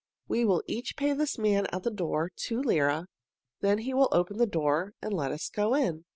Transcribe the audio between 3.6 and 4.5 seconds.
he will open the